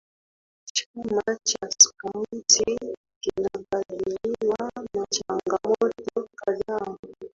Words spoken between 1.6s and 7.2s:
Skauti kinakabiliwa na changamoto kadhaa